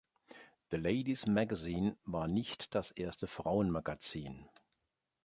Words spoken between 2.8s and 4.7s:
erste Frauenmagazin.